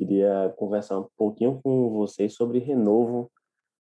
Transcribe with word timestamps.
Queria 0.00 0.48
conversar 0.56 0.98
um 0.98 1.06
pouquinho 1.14 1.60
com 1.62 1.90
vocês 1.90 2.32
sobre 2.32 2.58
renovo, 2.58 3.30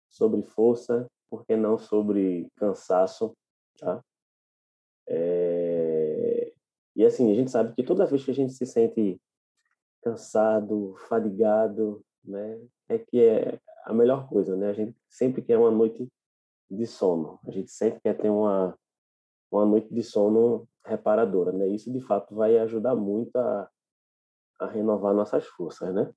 sobre 0.08 0.42
força, 0.42 1.08
por 1.30 1.46
que 1.46 1.54
não 1.54 1.78
sobre 1.78 2.48
cansaço, 2.56 3.32
tá? 3.78 4.02
É... 5.06 6.52
E 6.96 7.04
assim, 7.04 7.30
a 7.30 7.34
gente 7.36 7.52
sabe 7.52 7.76
que 7.76 7.84
toda 7.84 8.06
vez 8.06 8.24
que 8.24 8.32
a 8.32 8.34
gente 8.34 8.52
se 8.52 8.66
sente 8.66 9.20
cansado, 10.02 10.96
fadigado, 11.08 12.04
né, 12.24 12.60
é 12.88 12.98
que 12.98 13.22
é 13.22 13.60
a 13.84 13.94
melhor 13.94 14.28
coisa, 14.28 14.56
né? 14.56 14.70
A 14.70 14.72
gente 14.72 14.96
sempre 15.08 15.40
quer 15.40 15.58
uma 15.58 15.70
noite 15.70 16.08
de 16.68 16.86
sono, 16.88 17.38
a 17.46 17.52
gente 17.52 17.70
sempre 17.70 18.00
quer 18.00 18.18
ter 18.18 18.30
uma 18.30 18.76
uma 19.48 19.64
noite 19.64 19.94
de 19.94 20.02
sono 20.02 20.68
reparadora, 20.84 21.52
né? 21.52 21.68
Isso 21.68 21.92
de 21.92 22.00
fato 22.00 22.34
vai 22.34 22.58
ajudar 22.58 22.96
muito 22.96 23.36
a, 23.36 23.70
a 24.60 24.66
renovar 24.66 25.14
nossas 25.14 25.46
forças, 25.46 25.92
né? 25.94 26.12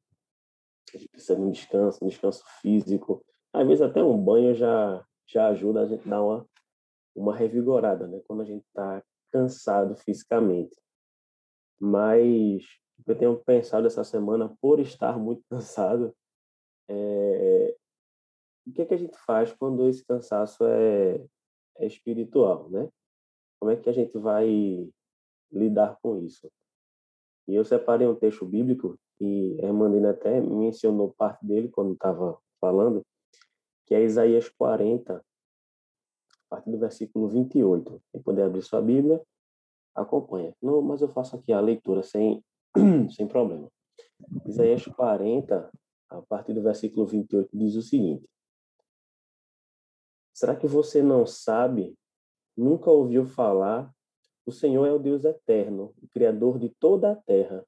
A 0.93 0.97
gente 0.97 1.09
precisa 1.09 1.35
de 1.35 1.41
um 1.41 1.51
descanso, 1.51 2.03
um 2.03 2.07
descanso 2.07 2.43
físico. 2.61 3.25
Às 3.53 3.65
vezes 3.65 3.81
até 3.81 4.03
um 4.03 4.17
banho 4.17 4.53
já 4.53 5.03
já 5.25 5.47
ajuda 5.47 5.81
a 5.81 5.85
gente 5.85 6.05
a 6.07 6.11
dar 6.11 6.21
uma 6.21 6.45
uma 7.15 7.35
revigorada, 7.35 8.07
né? 8.07 8.21
Quando 8.27 8.41
a 8.41 8.45
gente 8.45 8.65
está 8.65 9.01
cansado 9.31 9.95
fisicamente. 9.95 10.75
Mas 11.79 12.63
eu 13.05 13.17
tenho 13.17 13.37
pensado 13.43 13.87
essa 13.87 14.03
semana, 14.03 14.55
por 14.61 14.79
estar 14.79 15.17
muito 15.17 15.43
cansado, 15.49 16.15
é... 16.89 17.75
o 18.67 18.71
que 18.71 18.81
é 18.81 18.85
que 18.85 18.93
a 18.93 18.97
gente 18.97 19.17
faz 19.17 19.53
quando 19.53 19.87
esse 19.87 20.05
cansaço 20.05 20.63
é, 20.65 21.23
é 21.77 21.85
espiritual, 21.85 22.69
né? 22.69 22.89
Como 23.59 23.71
é 23.71 23.75
que 23.75 23.89
a 23.89 23.93
gente 23.93 24.17
vai 24.17 24.91
lidar 25.51 25.97
com 26.01 26.17
isso? 26.17 26.51
E 27.47 27.55
eu 27.55 27.65
separei 27.65 28.07
um 28.07 28.15
texto 28.15 28.45
bíblico 28.45 28.97
e 29.19 29.57
a 29.61 29.65
Hermandina 29.65 30.11
até 30.11 30.39
mencionou 30.39 31.13
parte 31.17 31.45
dele 31.45 31.69
quando 31.69 31.93
estava 31.93 32.37
falando, 32.59 33.05
que 33.85 33.93
é 33.93 34.03
Isaías 34.03 34.49
40, 34.49 35.15
a 35.17 35.21
partir 36.49 36.71
do 36.71 36.79
versículo 36.79 37.27
28. 37.27 38.01
Quem 38.11 38.21
puder 38.21 38.45
abrir 38.45 38.61
sua 38.61 38.81
Bíblia, 38.81 39.21
acompanha. 39.93 40.55
Não, 40.61 40.81
mas 40.81 41.01
eu 41.01 41.09
faço 41.09 41.35
aqui 41.35 41.51
a 41.51 41.59
leitura 41.59 42.01
sem, 42.03 42.43
sem 43.15 43.27
problema. 43.27 43.69
Isaías 44.45 44.85
40, 44.85 45.69
a 46.09 46.21
partir 46.23 46.53
do 46.53 46.61
versículo 46.61 47.05
28, 47.05 47.49
diz 47.53 47.75
o 47.75 47.81
seguinte: 47.81 48.27
Será 50.33 50.55
que 50.55 50.67
você 50.67 51.01
não 51.01 51.25
sabe 51.25 51.95
nunca 52.55 52.89
ouviu 52.89 53.25
falar, 53.25 53.91
o 54.45 54.51
Senhor 54.51 54.85
é 54.85 54.91
o 54.91 54.99
Deus 54.99 55.23
eterno, 55.23 55.93
o 56.01 56.07
Criador 56.07 56.59
de 56.59 56.69
toda 56.69 57.11
a 57.11 57.15
terra. 57.15 57.65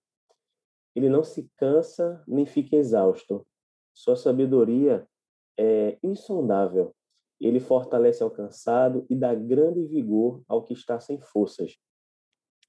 Ele 0.95 1.09
não 1.09 1.23
se 1.23 1.49
cansa 1.57 2.23
nem 2.27 2.45
fica 2.45 2.75
exausto. 2.75 3.45
Sua 3.93 4.15
sabedoria 4.15 5.07
é 5.57 5.97
insondável. 6.03 6.93
Ele 7.39 7.59
fortalece 7.59 8.23
ao 8.23 8.31
cansado 8.31 9.05
e 9.09 9.15
dá 9.15 9.33
grande 9.33 9.83
vigor 9.85 10.41
ao 10.47 10.63
que 10.63 10.73
está 10.73 10.99
sem 10.99 11.19
forças. 11.19 11.77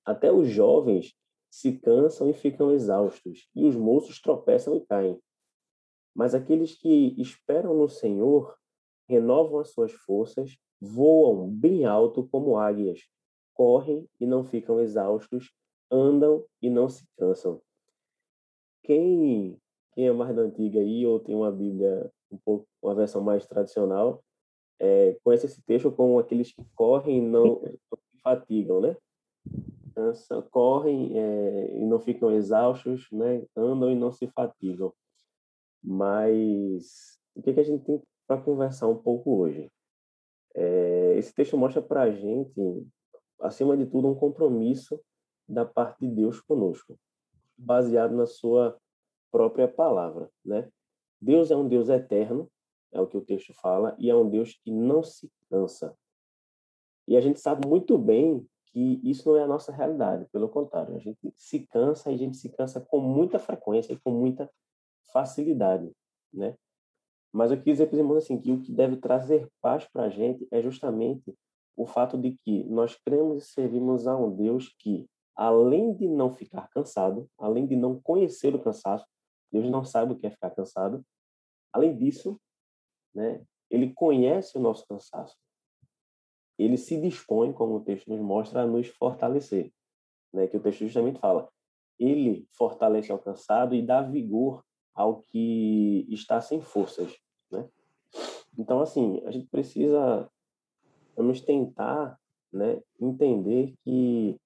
Até 0.04 0.32
os 0.32 0.48
jovens 0.48 1.14
se 1.50 1.72
cansam 1.78 2.28
e 2.28 2.34
ficam 2.34 2.72
exaustos, 2.72 3.48
e 3.54 3.64
os 3.64 3.74
moços 3.74 4.20
tropeçam 4.20 4.76
e 4.76 4.84
caem. 4.84 5.20
Mas 6.14 6.34
aqueles 6.34 6.74
que 6.74 7.14
esperam 7.20 7.74
no 7.74 7.88
Senhor 7.88 8.56
renovam 9.08 9.60
as 9.60 9.70
suas 9.70 9.92
forças, 9.92 10.56
voam 10.80 11.48
bem 11.48 11.84
alto 11.84 12.26
como 12.28 12.56
águias, 12.56 13.08
correm 13.56 14.06
e 14.20 14.26
não 14.26 14.44
ficam 14.44 14.80
exaustos, 14.80 15.52
andam 15.90 16.44
e 16.60 16.68
não 16.68 16.88
se 16.88 17.04
cansam. 17.16 17.60
Quem, 18.82 19.58
quem 19.94 20.06
é 20.06 20.12
mais 20.12 20.36
da 20.36 20.42
antiga 20.42 20.78
aí 20.78 21.04
ou 21.06 21.18
tem 21.18 21.34
uma 21.34 21.50
Bíblia 21.50 22.10
um 22.30 22.38
pouco 22.38 22.68
uma 22.82 22.94
versão 22.94 23.22
mais 23.22 23.46
tradicional, 23.46 24.22
é, 24.78 25.16
conhece 25.24 25.46
esse 25.46 25.62
texto 25.62 25.90
como 25.90 26.18
aqueles 26.18 26.52
que 26.52 26.62
correm 26.74 27.18
e 27.18 27.20
não, 27.20 27.60
se 27.60 28.20
fatigam, 28.22 28.80
né? 28.80 28.96
Cansa, 29.94 30.42
correm 30.50 31.18
é, 31.18 31.78
e 31.78 31.86
não 31.86 31.98
ficam 31.98 32.30
exaustos, 32.30 33.08
né? 33.10 33.44
Andam 33.56 33.90
e 33.90 33.94
não 33.94 34.12
se 34.12 34.26
fatigam. 34.28 34.92
Mas 35.82 37.18
o 37.34 37.42
que, 37.42 37.54
que 37.54 37.60
a 37.60 37.64
gente 37.64 37.84
tem 37.84 38.02
para 38.26 38.40
conversar 38.40 38.88
um 38.88 38.96
pouco 38.96 39.38
hoje? 39.38 39.70
É, 40.54 41.14
esse 41.16 41.34
texto 41.34 41.56
mostra 41.56 41.80
para 41.80 42.02
a 42.02 42.10
gente, 42.10 42.86
acima 43.40 43.76
de 43.76 43.86
tudo, 43.86 44.08
um 44.08 44.14
compromisso 44.14 45.00
da 45.48 45.64
parte 45.64 46.00
de 46.00 46.08
Deus 46.08 46.40
conosco, 46.40 46.98
baseado 47.56 48.14
na 48.14 48.26
sua 48.26 48.78
própria 49.30 49.68
palavra, 49.68 50.30
né? 50.44 50.70
Deus 51.20 51.50
é 51.50 51.56
um 51.56 51.68
Deus 51.68 51.88
eterno, 51.88 52.50
é 52.92 53.00
o 53.00 53.06
que 53.06 53.16
o 53.16 53.24
texto 53.24 53.52
fala, 53.54 53.94
e 53.98 54.10
é 54.10 54.16
um 54.16 54.28
Deus 54.28 54.54
que 54.62 54.70
não 54.70 55.02
se 55.02 55.30
cansa. 55.50 55.96
E 57.06 57.16
a 57.16 57.20
gente 57.20 57.40
sabe 57.40 57.66
muito 57.66 57.96
bem 57.96 58.46
que 58.66 59.00
isso 59.02 59.28
não 59.28 59.36
é 59.36 59.42
a 59.42 59.46
nossa 59.46 59.72
realidade, 59.72 60.26
pelo 60.32 60.48
contrário, 60.48 60.94
a 60.94 60.98
gente 60.98 61.32
se 61.34 61.66
cansa 61.66 62.10
e 62.10 62.14
a 62.14 62.18
gente 62.18 62.36
se 62.36 62.50
cansa 62.50 62.80
com 62.80 63.00
muita 63.00 63.38
frequência 63.38 63.92
e 63.92 63.98
com 63.98 64.10
muita 64.10 64.50
facilidade, 65.12 65.90
né? 66.32 66.56
Mas 67.32 67.50
eu 67.50 67.56
quis 67.58 67.74
dizer 67.74 67.86
para 67.86 67.94
os 67.94 67.98
irmãos 67.98 68.16
assim, 68.18 68.40
que 68.40 68.50
o 68.50 68.60
que 68.60 68.72
deve 68.72 68.96
trazer 68.96 69.48
paz 69.60 69.86
para 69.86 70.04
a 70.04 70.08
gente 70.08 70.46
é 70.50 70.62
justamente 70.62 71.34
o 71.76 71.86
fato 71.86 72.16
de 72.16 72.36
que 72.38 72.64
nós 72.64 72.96
cremos 72.96 73.44
e 73.44 73.46
servimos 73.46 74.06
a 74.06 74.16
um 74.16 74.34
Deus 74.34 74.74
que, 74.78 75.08
além 75.34 75.92
de 75.94 76.08
não 76.08 76.32
ficar 76.32 76.68
cansado, 76.68 77.28
além 77.38 77.66
de 77.66 77.76
não 77.76 78.00
conhecer 78.00 78.54
o 78.54 78.62
cansaço, 78.62 79.06
Deus 79.52 79.68
não 79.70 79.84
sabe 79.84 80.12
o 80.12 80.16
que 80.16 80.26
é 80.26 80.30
ficar 80.30 80.50
cansado. 80.50 81.04
Além 81.72 81.96
disso, 81.96 82.40
né, 83.14 83.44
ele 83.70 83.92
conhece 83.92 84.56
o 84.56 84.60
nosso 84.60 84.86
cansaço. 84.86 85.36
Ele 86.58 86.78
se 86.78 86.98
dispõe, 86.98 87.52
como 87.52 87.76
o 87.76 87.84
texto 87.84 88.08
nos 88.08 88.20
mostra, 88.20 88.62
a 88.62 88.66
nos 88.66 88.88
fortalecer. 88.88 89.70
Né, 90.32 90.46
que 90.46 90.56
o 90.56 90.60
texto 90.60 90.80
justamente 90.80 91.20
fala. 91.20 91.48
Ele 91.98 92.46
fortalece 92.52 93.12
o 93.12 93.18
cansado 93.18 93.74
e 93.74 93.84
dá 93.84 94.00
vigor 94.00 94.64
ao 94.94 95.20
que 95.20 96.06
está 96.08 96.40
sem 96.40 96.60
forças. 96.60 97.14
Né? 97.50 97.68
Então, 98.58 98.80
assim, 98.80 99.22
a 99.26 99.30
gente 99.30 99.46
precisa 99.48 100.30
vamos 101.16 101.40
tentar 101.40 102.18
né, 102.52 102.80
entender 103.00 103.74
que 103.84 104.38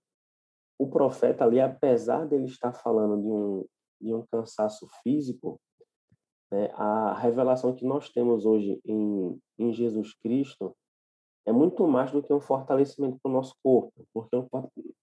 o 0.78 0.88
profeta 0.88 1.44
ali, 1.44 1.60
apesar 1.60 2.26
dele 2.26 2.46
estar 2.46 2.72
falando 2.72 3.20
de 3.20 3.28
um, 3.28 3.66
de 4.00 4.14
um 4.14 4.24
cansaço 4.26 4.88
físico, 5.02 5.60
né, 6.50 6.70
a 6.74 7.14
revelação 7.14 7.74
que 7.74 7.84
nós 7.84 8.08
temos 8.08 8.46
hoje 8.46 8.80
em, 8.84 9.38
em 9.58 9.72
Jesus 9.72 10.14
Cristo 10.14 10.74
é 11.46 11.52
muito 11.52 11.86
mais 11.86 12.12
do 12.12 12.22
que 12.22 12.32
um 12.32 12.40
fortalecimento 12.40 13.18
para 13.22 13.30
o 13.30 13.32
nosso 13.34 13.54
corpo, 13.62 14.06
porque 14.12 14.36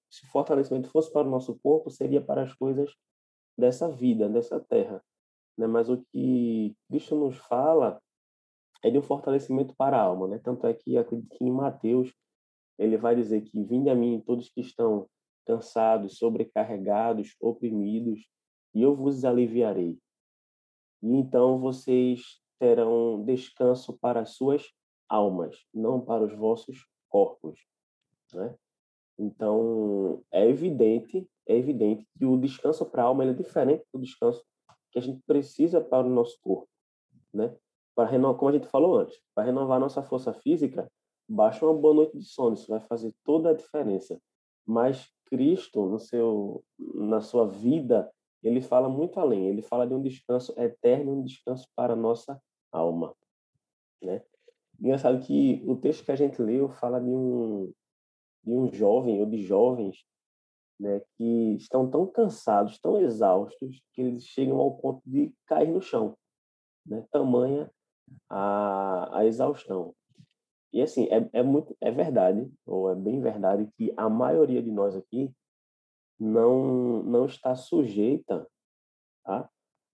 se 0.10 0.26
o 0.26 0.30
fortalecimento 0.30 0.90
fosse 0.90 1.12
para 1.12 1.28
o 1.28 1.32
nosso 1.32 1.58
corpo, 1.60 1.90
seria 1.90 2.22
para 2.22 2.44
as 2.44 2.54
coisas 2.54 2.94
dessa 3.58 3.90
vida, 3.90 4.30
dessa 4.30 4.60
terra. 4.60 5.04
Né? 5.58 5.68
Mas 5.68 5.90
o 5.90 6.04
que 6.12 6.76
Cristo 6.88 7.16
nos 7.16 7.38
fala 7.38 8.00
é 8.88 8.92
de 8.92 8.98
um 8.98 9.02
fortalecimento 9.02 9.76
para 9.76 9.98
a 9.98 10.02
alma, 10.02 10.28
né? 10.28 10.40
Tanto 10.40 10.66
é 10.66 10.74
que 10.74 10.98
acredito 10.98 11.30
que 11.38 11.44
em 11.44 11.52
Mateus 11.52 12.14
ele 12.78 12.98
vai 12.98 13.16
dizer 13.16 13.42
que 13.42 13.64
vinde 13.64 13.90
a 13.90 13.96
mim 13.96 14.22
todos 14.26 14.50
que 14.50 14.62
estão 14.62 15.10
cansados, 15.46 16.18
sobrecarregados, 16.18 17.36
oprimidos, 17.40 18.28
e 18.74 18.82
eu 18.82 18.96
vos 18.96 19.26
aliviarei. 19.26 19.98
E 21.02 21.16
então 21.16 21.60
vocês 21.60 22.42
terão 22.60 23.24
descanso 23.24 23.98
para 23.98 24.22
as 24.22 24.32
suas 24.32 24.72
almas, 25.10 25.66
não 25.74 26.02
para 26.02 26.24
os 26.24 26.34
vossos 26.34 26.86
corpos, 27.10 27.60
né? 28.34 28.56
Então, 29.20 30.24
é 30.32 30.48
evidente, 30.48 31.28
é 31.48 31.56
evidente 31.56 32.06
que 32.18 32.26
o 32.26 32.38
descanso 32.38 32.86
para 32.86 33.02
a 33.02 33.06
alma 33.06 33.26
é 33.26 33.34
diferente 33.34 33.84
do 33.92 34.00
descanso 34.00 34.44
que 34.92 35.00
a 35.00 35.02
gente 35.02 35.22
precisa 35.26 35.82
para 35.82 36.06
o 36.06 36.10
nosso 36.10 36.38
corpo, 36.42 36.70
né? 37.34 37.56
Para 37.98 38.08
renovar, 38.08 38.38
como 38.38 38.50
a 38.52 38.54
gente 38.54 38.68
falou 38.68 39.00
antes, 39.00 39.20
para 39.34 39.46
renovar 39.46 39.80
nossa 39.80 40.04
força 40.04 40.32
física, 40.32 40.88
basta 41.28 41.66
uma 41.66 41.74
boa 41.74 41.96
noite 41.96 42.16
de 42.16 42.26
sono, 42.26 42.54
isso 42.54 42.68
vai 42.68 42.80
fazer 42.80 43.12
toda 43.24 43.50
a 43.50 43.54
diferença. 43.56 44.22
Mas 44.64 45.12
Cristo, 45.26 45.84
no 45.88 45.98
seu, 45.98 46.64
na 46.78 47.22
sua 47.22 47.48
vida, 47.48 48.08
ele 48.44 48.62
fala 48.62 48.88
muito 48.88 49.20
além. 49.20 49.48
Ele 49.48 49.64
fala 49.64 49.88
de 49.88 49.96
um 49.96 50.02
descanso 50.02 50.54
eterno, 50.62 51.14
um 51.14 51.24
descanso 51.24 51.68
para 51.76 51.94
a 51.94 51.96
nossa 51.96 52.40
alma, 52.72 53.16
né? 54.00 54.22
Engraçado 54.80 55.26
que 55.26 55.64
o 55.66 55.76
texto 55.76 56.06
que 56.06 56.12
a 56.12 56.16
gente 56.16 56.40
leu 56.40 56.70
fala 56.70 57.02
de 57.02 57.10
um 57.10 57.74
de 58.44 58.54
um 58.54 58.72
jovem 58.72 59.20
ou 59.20 59.26
de 59.26 59.42
jovens, 59.42 60.06
né, 60.80 61.02
que 61.18 61.56
estão 61.56 61.90
tão 61.90 62.06
cansados, 62.06 62.80
tão 62.80 63.02
exaustos 63.02 63.82
que 63.92 64.02
eles 64.02 64.24
chegam 64.24 64.58
ao 64.58 64.78
ponto 64.78 65.02
de 65.06 65.34
cair 65.46 65.70
no 65.70 65.82
chão, 65.82 66.16
né? 66.86 67.04
Tamanha 67.12 67.70
a, 68.30 69.26
exaustão. 69.26 69.94
E 70.74 70.82
assim, 70.82 71.08
é, 71.10 71.30
é 71.34 71.44
muito 71.44 71.76
é 71.82 71.92
verdade, 71.92 72.52
ou 72.66 72.90
é 72.92 72.96
bem 72.96 73.22
verdade 73.22 73.70
que 73.78 73.94
a 73.96 74.10
maioria 74.10 74.62
de 74.62 74.72
nós 74.72 74.96
aqui 74.96 75.32
não 76.20 77.04
não 77.04 77.26
está 77.26 77.56
sujeita 77.56 78.48
tá? 79.24 79.50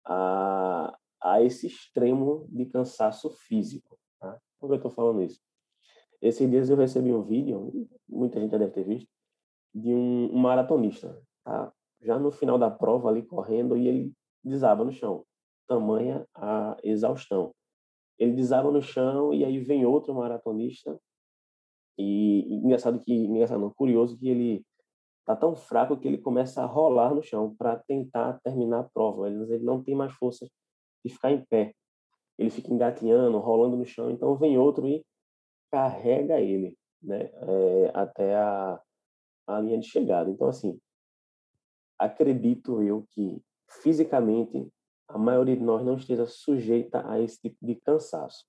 a, 0.04 0.98
a 1.22 1.42
esse 1.42 1.66
extremo 1.66 2.46
de 2.48 2.66
cansaço 2.66 3.30
físico. 3.30 3.98
Tá? 4.20 4.38
Por 4.58 4.68
que 4.68 4.72
eu 4.74 4.76
estou 4.76 4.90
falando 4.90 5.22
isso? 5.22 5.40
Esses 6.20 6.48
dias 6.48 6.70
eu 6.70 6.76
recebi 6.76 7.12
um 7.12 7.22
vídeo, 7.22 7.88
muita 8.08 8.40
gente 8.40 8.52
já 8.52 8.58
deve 8.58 8.72
ter 8.72 8.84
visto, 8.84 9.10
de 9.74 9.92
um, 9.92 10.32
um 10.32 10.38
maratonista, 10.38 11.20
tá? 11.44 11.72
já 12.00 12.18
no 12.18 12.30
final 12.30 12.58
da 12.58 12.70
prova 12.70 13.08
ali 13.08 13.22
correndo 13.22 13.76
e 13.76 13.88
ele 13.88 14.12
desaba 14.44 14.84
no 14.84 14.92
chão, 14.92 15.24
tamanha 15.66 16.26
a 16.34 16.76
exaustão. 16.82 17.54
Ele 18.18 18.32
desaba 18.32 18.70
no 18.70 18.82
chão 18.82 19.32
e 19.32 19.44
aí 19.44 19.58
vem 19.58 19.84
outro 19.84 20.14
maratonista 20.14 20.98
e, 21.98 22.54
engraçado 22.54 22.98
que 22.98 23.12
engraçado 23.12 23.60
não, 23.60 23.70
curioso 23.70 24.18
que 24.18 24.28
ele 24.28 24.64
tá 25.24 25.36
tão 25.36 25.54
fraco 25.54 25.96
que 25.96 26.08
ele 26.08 26.18
começa 26.18 26.62
a 26.62 26.66
rolar 26.66 27.14
no 27.14 27.22
chão 27.22 27.54
para 27.54 27.76
tentar 27.76 28.40
terminar 28.42 28.80
a 28.80 28.84
prova. 28.84 29.28
Ele, 29.28 29.54
ele 29.54 29.64
não 29.64 29.82
tem 29.82 29.94
mais 29.94 30.12
força 30.14 30.48
de 31.04 31.12
ficar 31.12 31.30
em 31.30 31.44
pé. 31.44 31.74
Ele 32.38 32.50
fica 32.50 32.72
engatinhando, 32.72 33.38
rolando 33.38 33.76
no 33.76 33.84
chão. 33.84 34.10
Então 34.10 34.36
vem 34.36 34.58
outro 34.58 34.88
e 34.88 35.04
carrega 35.70 36.40
ele, 36.40 36.76
né, 37.00 37.30
é, 37.32 37.90
até 37.94 38.34
a, 38.34 38.80
a 39.46 39.60
linha 39.60 39.78
de 39.78 39.86
chegada. 39.86 40.30
Então 40.30 40.48
assim, 40.48 40.78
acredito 41.98 42.82
eu 42.82 43.06
que 43.10 43.40
fisicamente 43.82 44.68
a 45.08 45.18
maioria 45.18 45.56
de 45.56 45.62
nós 45.62 45.84
não 45.84 45.96
esteja 45.96 46.26
sujeita 46.26 47.08
a 47.08 47.20
esse 47.20 47.40
tipo 47.40 47.64
de 47.64 47.74
cansaço. 47.76 48.46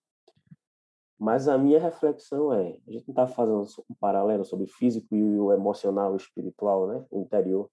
Mas 1.19 1.47
a 1.47 1.57
minha 1.57 1.79
reflexão 1.79 2.53
é, 2.53 2.79
a 2.87 2.91
gente 2.91 3.07
não 3.07 3.13
está 3.13 3.27
fazendo 3.27 3.65
um 3.89 3.95
paralelo 3.95 4.43
sobre 4.43 4.65
o 4.65 4.69
físico 4.69 5.15
e 5.15 5.39
o 5.39 5.53
emocional, 5.53 6.13
o 6.13 6.17
espiritual, 6.17 6.87
né, 6.87 7.05
o 7.09 7.21
interior. 7.21 7.69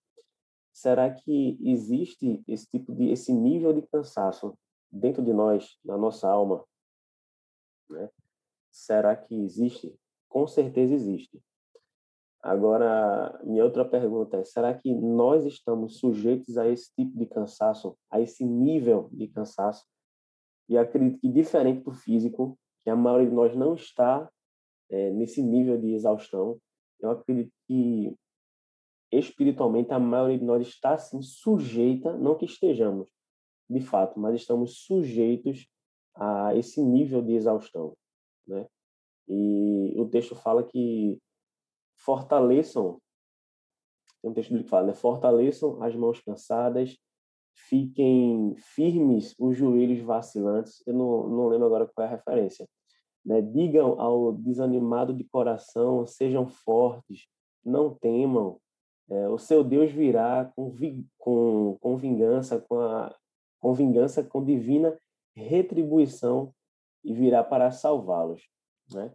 Será 0.73 1.11
que 1.12 1.59
existe 1.62 2.43
esse 2.47 2.69
tipo 2.69 2.94
de 2.94 3.11
esse 3.11 3.32
nível 3.32 3.73
de 3.73 3.82
cansaço 3.82 4.56
dentro 4.91 5.23
de 5.23 5.33
nós, 5.33 5.79
na 5.85 5.97
nossa 5.97 6.29
alma, 6.29 6.65
né? 7.91 8.09
Será 8.71 9.17
que 9.17 9.35
existe? 9.35 9.99
Com 10.29 10.47
certeza 10.47 10.94
existe. 10.94 11.43
Agora, 12.42 13.38
minha 13.44 13.64
outra 13.64 13.84
pergunta 13.84 14.38
é: 14.38 14.44
será 14.44 14.72
que 14.75 14.94
nós 14.94 15.44
estamos 15.44 15.98
sujeitos 15.98 16.56
a 16.56 16.66
esse 16.69 16.94
tipo 16.94 17.19
de 17.19 17.26
cansaço, 17.26 17.96
a 18.10 18.20
esse 18.20 18.44
nível 18.44 19.10
de 19.12 19.28
cansaço? 19.28 19.84
E 20.69 20.78
acredito 20.78 21.20
que, 21.20 21.28
diferente 21.28 21.84
do 21.84 21.92
físico, 21.92 22.58
que 22.82 22.90
a 22.90 22.96
maioria 22.96 23.28
de 23.28 23.34
nós 23.34 23.54
não 23.54 23.75
está 23.75 24.31
é, 24.88 25.10
nesse 25.10 25.42
nível 25.42 25.78
de 25.78 25.92
exaustão. 25.92 26.58
Eu 26.98 27.10
acredito 27.10 27.52
que 27.66 28.16
espiritualmente 29.12 29.92
a 29.92 29.98
maioria 29.98 30.38
de 30.38 30.44
nós 30.44 30.66
está 30.66 30.94
assim 30.94 31.20
sujeita, 31.20 32.16
não 32.16 32.37
que 32.37 32.44
estejamos, 32.44 33.10
de 33.69 33.81
fato, 33.81 34.19
mas 34.19 34.34
estamos 34.37 34.84
sujeitos 34.84 35.69
a 36.14 36.54
esse 36.54 36.81
nível 36.82 37.20
de 37.22 37.32
exaustão, 37.32 37.96
né? 38.46 38.66
E 39.28 39.94
o 39.96 40.08
texto 40.08 40.34
fala 40.34 40.64
que 40.64 41.20
fortaleçam, 42.00 43.00
tem 44.20 44.31
um 44.31 44.35
texto 44.35 44.56
que 44.56 44.64
fala, 44.64 44.88
né? 44.88 44.94
Fortaleçam 44.94 45.82
as 45.82 45.94
mãos 45.94 46.20
cansadas, 46.20 46.97
fiquem 47.55 48.55
firmes 48.56 49.35
os 49.38 49.56
joelhos 49.56 50.00
vacilantes. 50.00 50.82
Eu 50.87 50.94
não, 50.94 51.29
não 51.29 51.49
lembro 51.49 51.67
agora 51.67 51.87
qual 51.87 52.06
é 52.06 52.08
a 52.08 52.12
referência. 52.12 52.69
Né? 53.25 53.41
Digam 53.41 54.00
ao 54.00 54.32
desanimado 54.32 55.14
de 55.14 55.25
coração, 55.25 56.06
sejam 56.06 56.47
fortes, 56.47 57.26
não 57.64 57.94
temam. 57.94 58.58
É, 59.08 59.29
o 59.29 59.38
seu 59.38 59.64
Deus 59.64 59.91
virá 59.91 60.50
com, 60.55 60.70
vi, 60.70 61.06
com, 61.19 61.76
com 61.81 61.97
vingança, 61.97 62.61
com, 62.61 62.79
a, 62.81 63.14
com 63.58 63.75
vingança, 63.75 64.23
com 64.23 64.44
divina 64.44 64.97
retribuição 65.35 66.55
e 67.02 67.12
virá 67.12 67.43
para 67.43 67.70
salvá-los. 67.70 68.49
Né? 68.93 69.12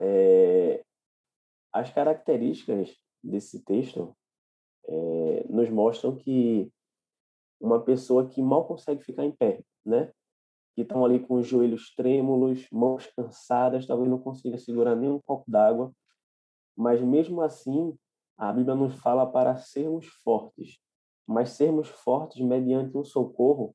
É, 0.00 0.84
as 1.72 1.90
características 1.90 2.94
desse 3.22 3.64
texto 3.64 4.14
é, 4.86 5.46
nos 5.48 5.70
mostram 5.70 6.16
que 6.16 6.70
uma 7.60 7.80
pessoa 7.80 8.26
que 8.28 8.42
mal 8.42 8.66
consegue 8.66 9.02
ficar 9.02 9.24
em 9.24 9.30
pé, 9.30 9.62
né? 9.84 10.12
Que 10.74 10.82
estão 10.82 11.04
ali 11.04 11.20
com 11.20 11.34
os 11.34 11.46
joelhos 11.46 11.94
trêmulos, 11.94 12.68
mãos 12.70 13.06
cansadas, 13.16 13.86
talvez 13.86 14.10
não 14.10 14.18
consiga 14.18 14.58
segurar 14.58 14.96
nem 14.96 15.10
um 15.10 15.20
copo 15.20 15.44
d'água, 15.48 15.92
mas 16.76 17.00
mesmo 17.00 17.40
assim, 17.40 17.96
a 18.36 18.52
Bíblia 18.52 18.74
nos 18.74 18.94
fala 18.96 19.26
para 19.26 19.56
sermos 19.56 20.06
fortes, 20.24 20.78
mas 21.26 21.50
sermos 21.50 21.88
fortes 21.88 22.40
mediante 22.44 22.96
um 22.96 23.04
socorro 23.04 23.74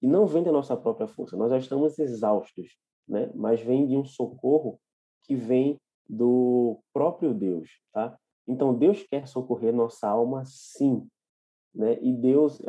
que 0.00 0.06
não 0.06 0.26
vem 0.26 0.42
da 0.42 0.52
nossa 0.52 0.76
própria 0.76 1.06
força. 1.06 1.36
Nós 1.36 1.50
já 1.50 1.58
estamos 1.58 1.98
exaustos, 1.98 2.78
né? 3.06 3.30
Mas 3.34 3.60
vem 3.60 3.86
de 3.86 3.96
um 3.96 4.04
socorro 4.04 4.80
que 5.22 5.34
vem 5.34 5.78
do 6.08 6.80
próprio 6.92 7.34
Deus, 7.34 7.70
tá? 7.92 8.18
Então 8.46 8.74
Deus 8.74 9.02
quer 9.02 9.26
socorrer 9.28 9.74
nossa 9.74 10.08
alma, 10.08 10.44
sim, 10.46 11.06
né? 11.74 11.98
E 12.00 12.12
Deus, 12.12 12.60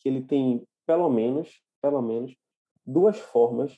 que 0.00 0.08
ele 0.08 0.22
tem 0.22 0.66
pelo 0.86 1.10
menos, 1.10 1.60
pelo 1.82 2.00
menos 2.00 2.36
duas 2.86 3.18
formas 3.18 3.76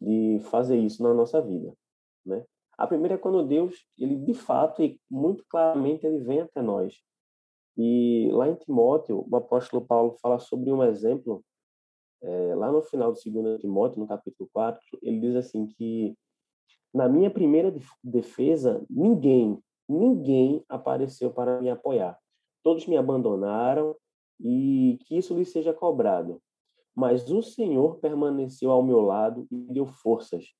de 0.00 0.38
fazer 0.50 0.78
isso 0.78 1.02
na 1.02 1.12
nossa 1.12 1.42
vida, 1.42 1.74
né? 2.24 2.44
A 2.78 2.86
primeira 2.86 3.14
é 3.14 3.18
quando 3.18 3.46
Deus, 3.46 3.86
ele 3.98 4.16
de 4.16 4.34
fato 4.34 4.82
e 4.82 5.00
muito 5.10 5.44
claramente 5.48 6.06
ele 6.06 6.18
vem 6.18 6.42
até 6.42 6.60
nós. 6.60 6.94
E 7.76 8.28
lá 8.32 8.48
em 8.48 8.54
Timóteo, 8.54 9.26
o 9.28 9.36
apóstolo 9.36 9.84
Paulo 9.84 10.16
fala 10.20 10.38
sobre 10.38 10.70
um 10.70 10.82
exemplo, 10.82 11.42
é, 12.22 12.54
lá 12.54 12.70
no 12.70 12.82
final 12.82 13.12
do 13.12 13.18
segundo 13.18 13.58
Timóteo, 13.58 13.98
no 13.98 14.06
capítulo 14.06 14.48
4, 14.52 14.80
ele 15.02 15.20
diz 15.20 15.36
assim 15.36 15.66
que 15.66 16.14
na 16.92 17.08
minha 17.08 17.30
primeira 17.30 17.74
defesa, 18.02 18.84
ninguém, 18.88 19.58
ninguém 19.88 20.64
apareceu 20.68 21.30
para 21.30 21.60
me 21.60 21.70
apoiar 21.70 22.18
todos 22.66 22.84
me 22.84 22.96
abandonaram 22.96 23.94
e 24.40 24.98
que 25.04 25.16
isso 25.16 25.32
lhe 25.38 25.44
seja 25.44 25.72
cobrado. 25.72 26.42
Mas 26.92 27.30
o 27.30 27.40
Senhor 27.40 28.00
permaneceu 28.00 28.72
ao 28.72 28.82
meu 28.82 29.02
lado 29.02 29.46
e 29.52 29.56
deu 29.72 29.86
forças 29.86 30.52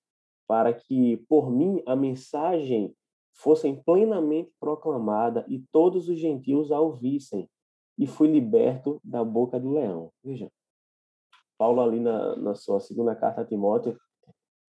para 0.46 0.72
que 0.72 1.16
por 1.28 1.50
mim 1.50 1.82
a 1.84 1.96
mensagem 1.96 2.94
fosse 3.34 3.72
plenamente 3.84 4.52
proclamada 4.60 5.44
e 5.48 5.58
todos 5.72 6.08
os 6.08 6.16
gentios 6.16 6.70
a 6.70 6.78
ouvissem. 6.78 7.50
E 7.98 8.06
fui 8.06 8.28
liberto 8.28 9.00
da 9.02 9.24
boca 9.24 9.58
do 9.58 9.72
leão. 9.72 10.12
Veja, 10.22 10.48
Paulo 11.58 11.80
ali 11.80 11.98
na, 11.98 12.36
na 12.36 12.54
sua 12.54 12.78
segunda 12.78 13.16
carta 13.16 13.40
a 13.40 13.44
Timóteo, 13.44 13.98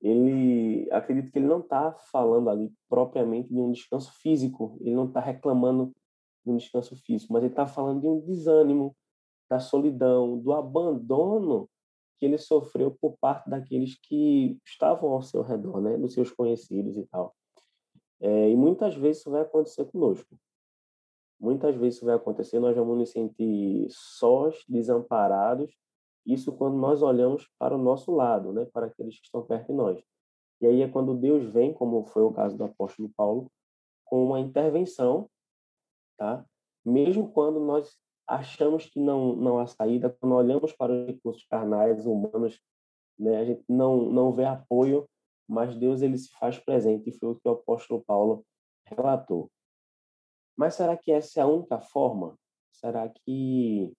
ele 0.02 0.88
acredito 0.92 1.32
que 1.32 1.40
ele 1.40 1.48
não 1.48 1.60
está 1.60 1.94
falando 2.12 2.50
ali 2.50 2.72
propriamente 2.88 3.50
de 3.50 3.60
um 3.60 3.72
descanso 3.72 4.12
físico, 4.22 4.78
ele 4.82 4.96
não 4.96 5.06
está 5.06 5.20
reclamando 5.20 5.94
um 6.46 6.56
descanso 6.56 6.96
físico, 6.96 7.34
mas 7.34 7.44
ele 7.44 7.52
está 7.52 7.66
falando 7.68 8.02
de 8.02 8.08
um 8.08 8.20
desânimo, 8.20 8.96
da 9.50 9.60
solidão, 9.60 10.38
do 10.38 10.54
abandono 10.54 11.70
que 12.18 12.26
ele 12.26 12.38
sofreu 12.38 12.92
por 12.92 13.18
parte 13.18 13.50
daqueles 13.50 13.98
que 14.00 14.58
estavam 14.66 15.12
ao 15.12 15.22
seu 15.22 15.42
redor, 15.42 15.82
né, 15.82 15.98
dos 15.98 16.14
seus 16.14 16.32
conhecidos 16.32 16.98
e 16.98 17.06
tal. 17.08 17.36
É, 18.20 18.50
e 18.50 18.56
muitas 18.56 18.96
vezes 18.96 19.22
isso 19.22 19.32
vai 19.32 19.42
acontecer 19.42 19.86
conosco. 19.86 20.38
Muitas 21.40 21.76
vezes 21.76 21.98
isso 21.98 22.06
vai 22.06 22.16
acontecer, 22.16 22.60
nós 22.60 22.76
vamos 22.76 22.98
nos 22.98 23.12
sentir 23.12 23.88
sós, 23.92 24.64
desamparados, 24.68 25.72
isso 26.28 26.52
quando 26.52 26.78
nós 26.78 27.02
olhamos 27.02 27.50
para 27.58 27.76
o 27.76 27.82
nosso 27.82 28.12
lado, 28.12 28.52
né, 28.54 28.66
para 28.66 28.88
aqueles 28.88 29.18
que 29.20 29.26
estão 29.26 29.42
perto 29.44 29.68
de 29.68 29.74
nós. 29.74 30.04
E 30.62 30.68
aí 30.68 30.82
é 30.82 30.88
quando 30.88 31.16
Deus 31.16 31.46
vem, 31.46 31.74
como 31.74 32.06
foi 32.06 32.24
o 32.24 32.34
caso 32.34 32.58
do 32.58 32.64
apóstolo 32.64 33.10
Paulo, 33.16 33.52
com 34.06 34.24
uma 34.26 34.40
intervenção 34.40 35.30
tá? 36.18 36.44
Mesmo 36.84 37.32
quando 37.32 37.60
nós 37.60 37.98
achamos 38.28 38.88
que 38.88 39.00
não 39.00 39.36
não 39.36 39.60
há 39.60 39.68
saída, 39.68 40.10
quando 40.20 40.36
olhamos 40.36 40.74
para 40.74 40.92
os 40.92 41.08
recursos 41.08 41.46
carnais 41.46 42.06
humanos, 42.06 42.60
né, 43.18 43.38
a 43.38 43.46
gente 43.46 43.64
não 43.70 44.10
não 44.12 44.34
vê 44.34 44.46
apoio, 44.46 45.08
mas 45.48 45.76
Deus 45.78 46.02
ele 46.02 46.18
se 46.18 46.30
faz 46.32 46.60
presente 46.60 47.10
e 47.10 47.14
foi 47.14 47.30
o 47.30 47.36
que 47.36 47.48
o 47.48 47.52
apóstolo 47.52 48.04
Paulo 48.04 48.46
relatou. 48.86 49.50
Mas 50.58 50.76
será 50.76 50.98
que 50.98 51.12
essa 51.12 51.40
é 51.40 51.44
a 51.44 51.48
única 51.48 51.80
forma? 51.80 52.38
Será 52.72 53.08
que 53.10 53.94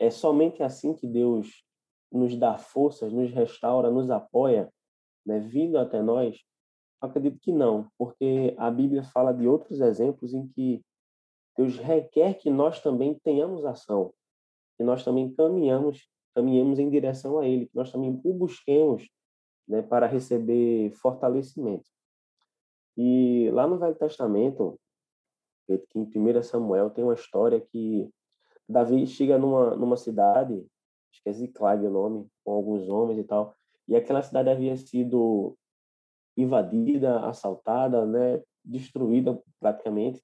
é 0.00 0.10
somente 0.10 0.64
assim 0.64 0.92
que 0.92 1.06
Deus 1.06 1.64
nos 2.10 2.36
dá 2.36 2.58
forças, 2.58 3.12
nos 3.12 3.30
restaura, 3.30 3.88
nos 3.88 4.10
apoia, 4.10 4.68
né, 5.24 5.38
vindo 5.38 5.78
até 5.78 6.02
nós? 6.02 6.40
acredito 7.00 7.38
que 7.40 7.50
não, 7.50 7.90
porque 7.96 8.54
a 8.58 8.70
Bíblia 8.70 9.02
fala 9.02 9.32
de 9.32 9.48
outros 9.48 9.80
exemplos 9.80 10.34
em 10.34 10.46
que 10.48 10.84
Deus 11.56 11.78
requer 11.78 12.34
que 12.34 12.50
nós 12.50 12.80
também 12.80 13.14
tenhamos 13.14 13.64
ação, 13.64 14.12
que 14.76 14.84
nós 14.84 15.02
também 15.02 15.32
caminhamos, 15.34 16.08
caminhemos 16.34 16.78
em 16.78 16.90
direção 16.90 17.38
a 17.38 17.46
Ele, 17.46 17.66
que 17.66 17.74
nós 17.74 17.90
também 17.90 18.20
o 18.22 18.34
busquemos 18.34 19.08
né, 19.66 19.82
para 19.82 20.06
receber 20.06 20.92
fortalecimento. 20.92 21.88
E 22.96 23.50
lá 23.52 23.66
no 23.66 23.78
Velho 23.78 23.94
Testamento, 23.94 24.78
em 25.94 26.02
1 26.02 26.42
Samuel, 26.42 26.90
tem 26.90 27.04
uma 27.04 27.14
história 27.14 27.60
que 27.60 28.10
Davi 28.70 29.06
chega 29.06 29.38
numa, 29.38 29.74
numa 29.76 29.96
cidade 29.96 30.64
acho 31.10 31.22
que 31.22 31.28
é 31.28 31.88
o 31.88 31.90
nome, 31.90 32.28
com 32.44 32.52
alguns 32.52 32.88
homens 32.88 33.18
e 33.18 33.24
tal. 33.24 33.54
E 33.86 33.96
aquela 33.96 34.22
cidade 34.22 34.48
havia 34.48 34.76
sido 34.76 35.56
invadida, 36.36 37.20
assaltada, 37.26 38.06
né, 38.06 38.42
destruída 38.64 39.40
praticamente 39.58 40.22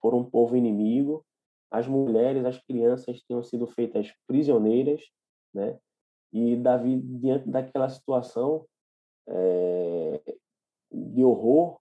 por 0.00 0.14
um 0.14 0.24
povo 0.24 0.56
inimigo. 0.56 1.24
As 1.70 1.86
mulheres, 1.86 2.44
as 2.44 2.58
crianças 2.58 3.20
tinham 3.22 3.42
sido 3.42 3.66
feitas 3.66 4.12
prisioneiras, 4.26 5.02
né? 5.54 5.78
E 6.32 6.56
Davi, 6.56 7.00
diante 7.00 7.48
daquela 7.48 7.88
situação 7.88 8.66
é, 9.28 10.20
de 10.90 11.22
horror, 11.22 11.78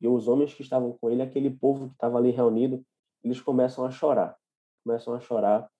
e 0.00 0.06
os 0.06 0.28
homens 0.28 0.54
que 0.54 0.62
estavam 0.62 0.96
com 0.96 1.10
ele, 1.10 1.22
aquele 1.22 1.50
povo 1.50 1.88
que 1.88 1.94
estava 1.94 2.18
ali 2.18 2.30
reunido, 2.30 2.84
eles 3.22 3.40
começam 3.40 3.84
a 3.84 3.90
chorar, 3.90 4.36
começam 4.84 5.14
a 5.14 5.20
chorar. 5.20 5.70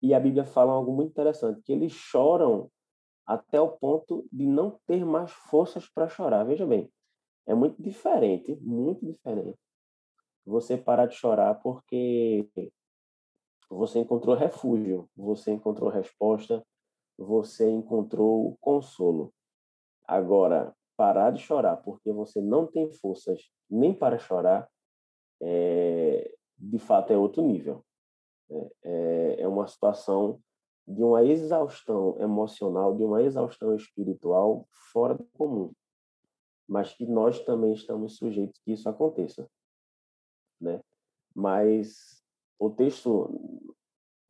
E 0.00 0.14
a 0.14 0.20
Bíblia 0.20 0.44
fala 0.44 0.72
algo 0.72 0.92
muito 0.92 1.10
interessante, 1.10 1.62
que 1.62 1.72
eles 1.72 1.92
choram 1.92 2.70
até 3.26 3.60
o 3.60 3.68
ponto 3.68 4.26
de 4.32 4.46
não 4.46 4.78
ter 4.86 5.04
mais 5.04 5.30
forças 5.30 5.88
para 5.88 6.08
chorar. 6.08 6.44
Veja 6.44 6.66
bem, 6.66 6.90
é 7.46 7.54
muito 7.54 7.82
diferente, 7.82 8.56
muito 8.60 9.04
diferente. 9.04 9.58
Você 10.46 10.76
parar 10.76 11.06
de 11.06 11.14
chorar 11.14 11.56
porque 11.56 12.48
você 13.68 13.98
encontrou 13.98 14.34
refúgio, 14.34 15.08
você 15.14 15.52
encontrou 15.52 15.90
resposta, 15.90 16.64
você 17.18 17.68
encontrou 17.70 18.56
consolo. 18.60 19.32
Agora, 20.06 20.74
parar 20.96 21.30
de 21.30 21.40
chorar 21.40 21.76
porque 21.76 22.10
você 22.12 22.40
não 22.40 22.66
tem 22.66 22.90
forças 22.90 23.50
nem 23.68 23.92
para 23.92 24.18
chorar, 24.18 24.68
é, 25.42 26.34
de 26.56 26.78
fato 26.78 27.12
é 27.12 27.16
outro 27.16 27.42
nível. 27.42 27.84
É, 28.50 28.70
é, 28.82 29.40
é 29.42 29.48
uma 29.48 29.66
situação 29.66 30.40
de 30.86 31.02
uma 31.02 31.22
exaustão 31.22 32.18
emocional, 32.18 32.96
de 32.96 33.04
uma 33.04 33.22
exaustão 33.22 33.74
espiritual 33.74 34.66
fora 34.90 35.14
do 35.14 35.24
comum, 35.36 35.72
mas 36.66 36.94
que 36.94 37.04
nós 37.06 37.44
também 37.44 37.74
estamos 37.74 38.16
sujeitos 38.16 38.58
que 38.64 38.72
isso 38.72 38.88
aconteça, 38.88 39.46
né? 40.58 40.80
Mas 41.34 42.24
o 42.58 42.70
texto 42.70 43.30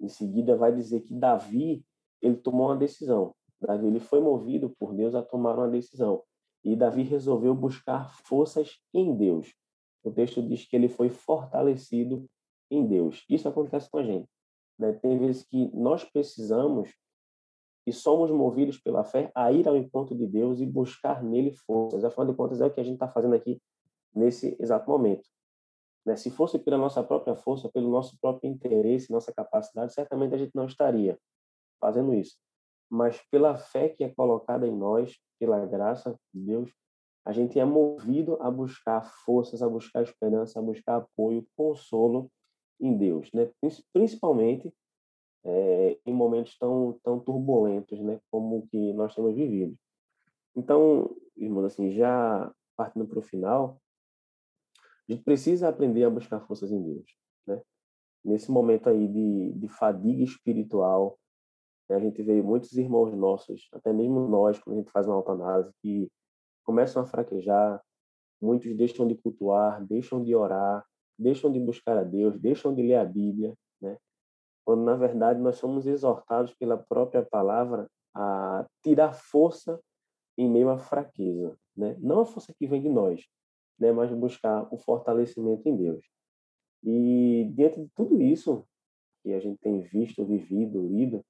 em 0.00 0.08
seguida 0.08 0.56
vai 0.56 0.74
dizer 0.74 1.00
que 1.02 1.14
Davi 1.14 1.84
ele 2.20 2.36
tomou 2.36 2.66
uma 2.66 2.76
decisão. 2.76 3.34
Davi 3.60 3.86
ele 3.86 4.00
foi 4.00 4.20
movido 4.20 4.70
por 4.78 4.94
Deus 4.94 5.14
a 5.14 5.22
tomar 5.22 5.56
uma 5.56 5.68
decisão. 5.68 6.22
E 6.64 6.76
Davi 6.76 7.02
resolveu 7.02 7.54
buscar 7.54 8.12
forças 8.24 8.80
em 8.92 9.16
Deus. 9.16 9.54
O 10.02 10.10
texto 10.10 10.42
diz 10.42 10.64
que 10.64 10.76
ele 10.76 10.88
foi 10.88 11.08
fortalecido 11.08 12.28
em 12.70 12.86
Deus. 12.86 13.24
Isso 13.28 13.48
acontece 13.48 13.90
com 13.90 13.98
a 13.98 14.02
gente. 14.02 14.28
Né? 14.78 14.92
Tem 14.92 15.18
vezes 15.18 15.44
que 15.44 15.70
nós 15.74 16.04
precisamos 16.04 16.94
e 17.86 17.92
somos 17.92 18.30
movidos 18.30 18.78
pela 18.78 19.02
fé 19.02 19.32
a 19.34 19.50
ir 19.50 19.66
ao 19.66 19.76
encontro 19.76 20.16
de 20.16 20.26
Deus 20.26 20.60
e 20.60 20.66
buscar 20.66 21.22
nele 21.22 21.52
forças. 21.52 22.04
Afinal 22.04 22.26
de 22.26 22.34
contas, 22.34 22.60
é 22.60 22.66
o 22.66 22.70
que 22.70 22.80
a 22.80 22.84
gente 22.84 22.94
está 22.94 23.08
fazendo 23.08 23.34
aqui 23.34 23.60
nesse 24.14 24.56
exato 24.60 24.90
momento. 24.90 25.26
Né? 26.04 26.16
Se 26.16 26.30
fosse 26.30 26.58
pela 26.58 26.76
nossa 26.76 27.02
própria 27.02 27.34
força, 27.34 27.70
pelo 27.70 27.90
nosso 27.90 28.18
próprio 28.20 28.50
interesse, 28.50 29.10
nossa 29.10 29.32
capacidade, 29.32 29.94
certamente 29.94 30.34
a 30.34 30.38
gente 30.38 30.54
não 30.54 30.66
estaria 30.66 31.18
fazendo 31.80 32.14
isso 32.14 32.36
mas 32.90 33.20
pela 33.30 33.56
fé 33.56 33.88
que 33.88 34.02
é 34.02 34.08
colocada 34.08 34.66
em 34.66 34.74
nós, 34.74 35.18
pela 35.38 35.64
graça 35.66 36.18
de 36.32 36.40
Deus, 36.40 36.72
a 37.24 37.32
gente 37.32 37.58
é 37.58 37.64
movido 37.64 38.38
a 38.40 38.50
buscar 38.50 39.04
forças, 39.24 39.62
a 39.62 39.68
buscar 39.68 40.02
esperança, 40.02 40.58
a 40.58 40.62
buscar 40.62 40.96
apoio, 40.96 41.46
consolo 41.54 42.30
em 42.80 42.96
Deus, 42.96 43.30
né? 43.32 43.50
Principalmente 43.92 44.72
é, 45.44 45.98
em 46.04 46.12
momentos 46.12 46.56
tão 46.58 46.98
tão 47.02 47.18
turbulentos, 47.20 47.98
né? 48.00 48.20
Como 48.30 48.58
o 48.58 48.66
que 48.68 48.92
nós 48.92 49.14
temos 49.14 49.34
vivido. 49.34 49.76
Então, 50.56 51.14
irmãos, 51.36 51.66
assim, 51.66 51.92
já 51.92 52.52
partindo 52.76 53.06
para 53.06 53.18
o 53.18 53.22
final, 53.22 53.80
a 55.08 55.12
gente 55.12 55.24
precisa 55.24 55.68
aprender 55.68 56.04
a 56.04 56.10
buscar 56.10 56.40
forças 56.40 56.70
em 56.70 56.82
Deus, 56.82 57.16
né? 57.46 57.60
Nesse 58.24 58.50
momento 58.50 58.88
aí 58.88 59.08
de, 59.08 59.52
de 59.52 59.68
fadiga 59.68 60.22
espiritual, 60.22 61.18
a 61.90 61.98
gente 61.98 62.22
vê 62.22 62.42
muitos 62.42 62.76
irmãos 62.76 63.14
nossos, 63.14 63.68
até 63.72 63.92
mesmo 63.92 64.28
nós, 64.28 64.58
quando 64.58 64.76
a 64.76 64.78
gente 64.80 64.90
faz 64.90 65.06
uma 65.06 65.14
autoanálise, 65.14 65.72
que 65.80 66.10
começam 66.62 67.02
a 67.02 67.06
fraquejar, 67.06 67.82
muitos 68.40 68.76
deixam 68.76 69.06
de 69.06 69.14
cultuar, 69.14 69.82
deixam 69.84 70.22
de 70.22 70.34
orar, 70.34 70.84
deixam 71.18 71.50
de 71.50 71.58
buscar 71.58 71.98
a 71.98 72.04
Deus, 72.04 72.38
deixam 72.38 72.74
de 72.74 72.82
ler 72.82 72.96
a 72.96 73.04
Bíblia, 73.04 73.54
né? 73.80 73.96
Quando 74.64 74.82
na 74.82 74.94
verdade 74.94 75.40
nós 75.40 75.56
somos 75.56 75.86
exortados 75.86 76.54
pela 76.54 76.76
própria 76.76 77.22
palavra 77.22 77.90
a 78.14 78.66
tirar 78.82 79.12
força 79.12 79.80
em 80.36 80.48
meio 80.48 80.70
à 80.70 80.78
fraqueza, 80.78 81.56
né? 81.76 81.96
Não 81.98 82.20
a 82.20 82.26
força 82.26 82.54
que 82.56 82.66
vem 82.66 82.80
de 82.80 82.88
nós, 82.88 83.26
né, 83.78 83.92
mas 83.92 84.12
buscar 84.12 84.72
o 84.72 84.78
fortalecimento 84.78 85.68
em 85.68 85.76
Deus. 85.76 86.04
E 86.82 87.50
diante 87.54 87.80
de 87.80 87.88
tudo 87.94 88.20
isso 88.22 88.64
que 89.22 89.32
a 89.32 89.40
gente 89.40 89.58
tem 89.58 89.80
visto, 89.80 90.24
vivido, 90.24 90.86
lido, 90.86 91.24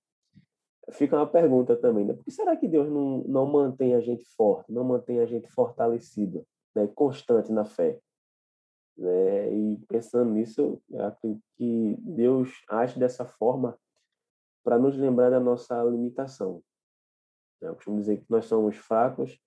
fica 0.90 1.16
uma 1.16 1.26
pergunta 1.26 1.76
também, 1.76 2.04
né? 2.04 2.14
Por 2.14 2.24
que 2.24 2.30
será 2.30 2.56
que 2.56 2.68
Deus 2.68 2.90
não, 2.90 3.24
não 3.24 3.46
mantém 3.46 3.94
a 3.94 4.00
gente 4.00 4.24
forte, 4.36 4.72
não 4.72 4.84
mantém 4.84 5.20
a 5.20 5.26
gente 5.26 5.48
fortalecido, 5.48 6.46
né? 6.74 6.86
constante 6.88 7.52
na 7.52 7.64
fé? 7.64 7.98
Né? 8.98 9.54
E 9.54 9.76
pensando 9.88 10.32
nisso, 10.32 10.82
eu 10.90 11.06
acredito 11.06 11.42
que 11.56 11.96
Deus 12.00 12.50
age 12.68 12.98
dessa 12.98 13.24
forma 13.24 13.78
para 14.64 14.78
nos 14.78 14.96
lembrar 14.96 15.30
da 15.30 15.40
nossa 15.40 15.82
limitação. 15.84 16.62
Eu 17.60 17.74
costumo 17.74 18.00
dizer 18.00 18.18
que 18.18 18.26
nós 18.28 18.44
somos 18.46 18.76
fracos, 18.76 19.38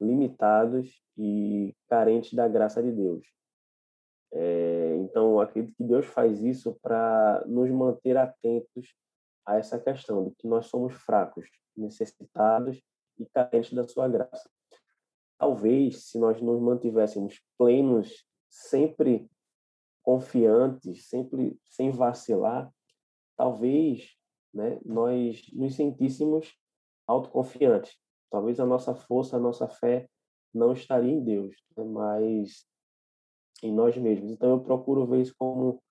limitados 0.00 1.02
e 1.16 1.74
carentes 1.88 2.34
da 2.34 2.48
graça 2.48 2.82
de 2.82 2.90
Deus. 2.90 3.26
É, 4.32 4.96
então, 4.96 5.38
acredito 5.38 5.76
que 5.76 5.84
Deus 5.84 6.06
faz 6.06 6.42
isso 6.42 6.76
para 6.82 7.44
nos 7.46 7.70
manter 7.70 8.16
atentos 8.16 8.94
a 9.46 9.56
essa 9.56 9.78
questão 9.78 10.24
de 10.24 10.34
que 10.34 10.48
nós 10.48 10.66
somos 10.66 10.94
fracos, 10.94 11.46
necessitados 11.76 12.82
e 13.18 13.26
carentes 13.26 13.72
da 13.72 13.86
sua 13.86 14.08
graça. 14.08 14.50
Talvez, 15.38 16.06
se 16.06 16.18
nós 16.18 16.40
nos 16.40 16.60
mantivéssemos 16.60 17.40
plenos, 17.56 18.26
sempre 18.54 19.28
confiantes, 20.00 21.08
sempre 21.08 21.58
sem 21.64 21.90
vacilar, 21.90 22.72
talvez 23.36 24.16
né, 24.52 24.78
nós 24.84 25.42
nos 25.52 25.74
sentíssemos 25.74 26.54
autoconfiantes. 27.04 27.98
Talvez 28.30 28.60
a 28.60 28.66
nossa 28.66 28.94
força, 28.94 29.36
a 29.36 29.40
nossa 29.40 29.66
fé 29.66 30.08
não 30.52 30.72
estaria 30.72 31.10
em 31.10 31.22
Deus, 31.22 31.56
né, 31.76 31.84
mas 31.84 32.64
em 33.60 33.72
nós 33.72 33.96
mesmos. 33.96 34.30
Então 34.30 34.50
eu 34.50 34.60
procuro 34.60 35.04
ver 35.04 35.22
isso 35.22 35.34
como 35.36 35.82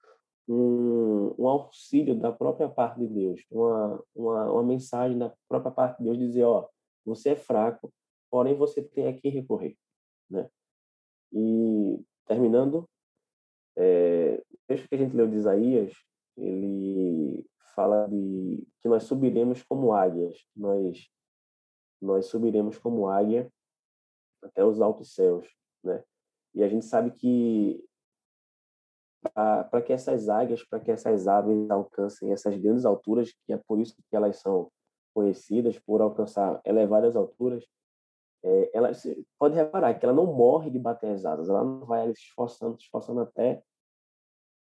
um, 0.48 1.36
um, 1.38 1.48
auxílio 1.48 2.18
da 2.18 2.32
própria 2.32 2.70
parte 2.70 3.00
de 3.00 3.08
Deus, 3.08 3.42
uma, 3.52 4.02
uma, 4.16 4.52
uma 4.54 4.64
mensagem 4.64 5.18
da 5.18 5.34
própria 5.50 5.72
parte 5.72 5.98
de 5.98 6.06
Deus 6.06 6.18
dizer, 6.18 6.44
ó, 6.44 6.70
você 7.06 7.32
é 7.32 7.36
fraco, 7.36 7.94
porém 8.32 8.56
você 8.56 8.82
tem 8.82 9.08
a 9.08 9.14
quem 9.14 9.32
recorrer, 9.32 9.76
né? 10.30 10.50
E 11.32 12.00
terminando, 12.26 12.88
é, 13.76 14.44
o 14.52 14.58
texto 14.68 14.88
que 14.88 14.96
a 14.96 14.98
gente 14.98 15.16
leu 15.16 15.28
de 15.28 15.38
Isaías, 15.38 15.94
ele 16.38 17.46
fala 17.76 18.08
de 18.08 18.68
que 18.82 18.88
nós 18.88 19.04
subiremos 19.04 19.64
como 19.64 19.94
águias, 19.94 20.36
nós 20.56 21.10
nós 22.02 22.26
subiremos 22.26 22.78
como 22.78 23.08
águia 23.08 23.50
até 24.44 24.64
os 24.64 24.82
altos 24.82 25.14
céus, 25.14 25.48
né? 25.82 26.04
E 26.54 26.62
a 26.62 26.68
gente 26.68 26.86
sabe 26.86 27.12
que 27.12 27.84
para 29.34 29.82
que 29.82 29.94
essas 29.94 30.28
águias, 30.28 30.66
para 30.66 30.82
que 30.82 30.92
essas 30.92 31.28
aves 31.30 31.70
alcancem 31.72 32.34
essas 32.34 32.58
grandes 32.58 32.84
alturas, 32.84 33.34
que 33.46 33.54
é 33.54 33.58
por 33.58 33.80
isso 33.80 33.96
que 33.96 34.16
elas 34.16 34.38
são 34.38 34.70
conhecidas 35.14 35.80
por 35.80 36.02
alcançar 36.02 36.60
elevadas 36.66 37.16
alturas, 37.16 37.66
é, 38.44 38.72
ela 38.74 38.92
pode 39.40 39.56
reparar 39.56 39.94
que 39.94 40.06
ela 40.06 40.14
não 40.14 40.26
morre 40.26 40.70
de 40.70 40.78
bater 40.78 41.12
as 41.12 41.26
asas, 41.26 41.50
ela 41.50 41.64
não 41.64 41.86
vai 41.86 42.08
se 42.14 42.22
esforçando, 42.22 42.78
se 42.78 42.84
esforçando 42.84 43.22
até 43.22 43.64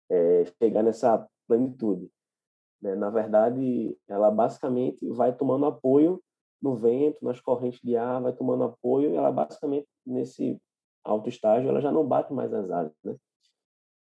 é, 0.10 0.46
chegar 0.62 0.84
nessa 0.84 1.27
plenitude. 1.48 2.12
Né? 2.81 2.96
Na 2.96 3.10
verdade, 3.10 3.98
ela 4.07 4.31
basicamente 4.31 5.07
vai 5.10 5.36
tomando 5.36 5.65
apoio 5.65 6.22
no 6.62 6.75
vento, 6.75 7.24
nas 7.24 7.39
correntes 7.39 7.79
de 7.81 7.96
ar, 7.96 8.22
vai 8.22 8.34
tomando 8.34 8.63
apoio, 8.63 9.12
e 9.12 9.15
ela 9.15 9.31
basicamente 9.31 9.88
nesse 10.05 10.60
alto 11.03 11.29
estágio 11.29 11.69
ela 11.69 11.81
já 11.81 11.91
não 11.91 12.05
bate 12.05 12.34
mais 12.34 12.51
as 12.53 12.69
asas, 12.69 12.96
né? 13.03 13.15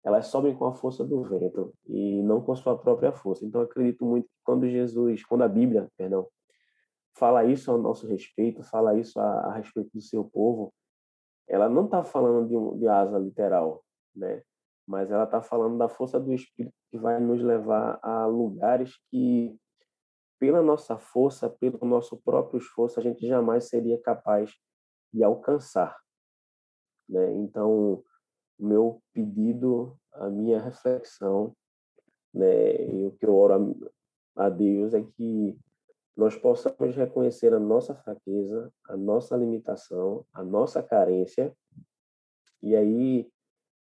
elas 0.07 0.27
sobem 0.27 0.55
com 0.55 0.65
a 0.65 0.73
força 0.73 1.03
do 1.03 1.21
vento 1.21 1.73
e 1.85 2.21
não 2.23 2.41
com 2.41 2.53
a 2.53 2.55
sua 2.55 2.77
própria 2.77 3.11
força. 3.11 3.45
Então, 3.45 3.59
acredito 3.59 4.05
muito 4.05 4.25
que 4.25 4.39
quando 4.43 4.67
Jesus, 4.67 5.25
quando 5.25 5.43
a 5.43 5.49
Bíblia, 5.49 5.89
perdão, 5.97 6.25
fala 7.17 7.45
isso 7.45 7.71
ao 7.71 7.77
nosso 7.77 8.07
respeito, 8.07 8.63
fala 8.63 8.97
isso 8.97 9.19
a, 9.19 9.47
a 9.47 9.53
respeito 9.53 9.89
do 9.93 10.01
seu 10.01 10.23
povo, 10.23 10.73
ela 11.47 11.67
não 11.67 11.85
está 11.85 12.03
falando 12.03 12.47
de, 12.47 12.79
de 12.79 12.87
asa 12.87 13.17
literal, 13.17 13.83
né? 14.15 14.43
Mas 14.85 15.11
ela 15.11 15.23
está 15.23 15.41
falando 15.41 15.77
da 15.77 15.89
força 15.89 16.19
do 16.19 16.33
Espírito 16.33 16.75
que 16.89 16.97
vai 16.97 17.19
nos 17.19 17.41
levar 17.41 17.99
a 18.01 18.25
lugares 18.25 18.97
que 19.09 19.57
pela 20.39 20.61
nossa 20.61 20.97
força, 20.97 21.49
pelo 21.49 21.79
nosso 21.83 22.17
próprio 22.17 22.59
esforço, 22.59 22.99
a 22.99 23.03
gente 23.03 23.27
jamais 23.27 23.67
seria 23.67 23.99
capaz 23.99 24.53
de 25.11 25.23
alcançar. 25.23 25.97
Né? 27.09 27.33
Então, 27.33 28.03
meu 28.59 29.01
pedido, 29.13 29.97
a 30.13 30.29
minha 30.29 30.61
reflexão, 30.61 31.55
né, 32.33 32.75
e 32.87 33.07
o 33.07 33.11
que 33.13 33.25
eu 33.25 33.35
oro 33.35 33.91
a, 34.35 34.45
a 34.45 34.49
Deus 34.49 34.93
é 34.93 35.01
que 35.01 35.57
nós 36.17 36.35
possamos 36.35 36.95
reconhecer 36.95 37.53
a 37.53 37.59
nossa 37.59 37.93
fraqueza, 37.93 38.73
a 38.89 38.97
nossa 38.97 39.37
limitação, 39.37 40.25
a 40.33 40.43
nossa 40.43 40.81
carência, 40.81 41.55
e 42.61 42.75
aí 42.75 43.29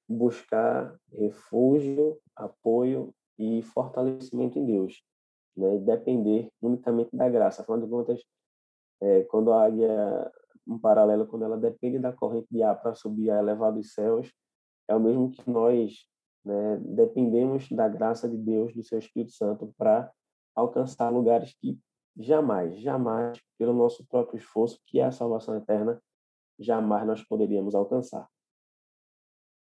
buscar 0.07 0.95
refúgio, 1.11 2.21
apoio 2.37 3.15
e 3.39 3.63
fortalecimento 3.63 4.59
em 4.59 4.67
Deus, 4.67 5.03
né? 5.57 5.79
depender 5.79 6.51
unicamente 6.61 7.17
da 7.17 7.27
graça. 7.27 7.63
Afinal 7.63 7.81
de 7.81 7.89
contas, 7.89 8.23
é, 9.01 9.25
quando 9.25 9.51
a 9.53 9.65
águia, 9.65 10.31
um 10.67 10.79
paralelo, 10.79 11.27
quando 11.27 11.47
ela 11.47 11.57
depende 11.57 11.99
da 11.99 12.13
corrente 12.13 12.49
de 12.51 12.63
ar 12.63 12.81
para 12.81 12.95
subir 12.95 13.31
a 13.31 13.39
elevados 13.39 13.95
céus, 13.95 14.31
é 14.87 14.95
o 14.95 15.01
mesmo 15.01 15.31
que 15.31 15.51
nós 15.51 16.07
né, 16.45 16.77
dependemos 16.81 17.67
da 17.71 17.89
graça 17.89 18.29
de 18.29 18.37
Deus, 18.37 18.75
do 18.75 18.85
seu 18.85 18.99
Espírito 18.99 19.33
Santo, 19.33 19.75
para 19.79 20.13
alcançar 20.55 21.11
lugares 21.11 21.55
que 21.59 21.79
jamais, 22.17 22.81
jamais, 22.81 23.39
pelo 23.59 23.73
nosso 23.73 24.07
próprio 24.07 24.39
esforço, 24.39 24.81
que 24.87 25.01
é 25.01 25.05
a 25.05 25.13
salvação 25.13 25.57
eterna, 25.57 26.01
jamais 26.59 27.07
nós 27.07 27.23
poderíamos 27.23 27.75
alcançar. 27.75 28.29